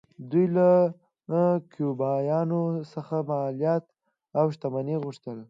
[0.29, 0.69] دوی له
[1.71, 2.61] کیوبایانو
[2.93, 3.83] څخه مالیات
[4.39, 5.37] او شتمنۍ غوښتل